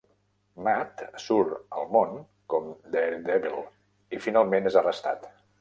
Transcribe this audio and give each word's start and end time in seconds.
Matt 0.67 1.03
surt 1.25 1.75
al 1.81 1.85
món 1.97 2.17
com 2.55 2.73
Daredevil 2.97 3.63
i 4.19 4.23
finalment 4.29 4.73
és 4.73 4.83
arrestat. 4.83 5.33